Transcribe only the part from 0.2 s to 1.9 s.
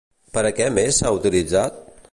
Per a què més s'ha utilitzat?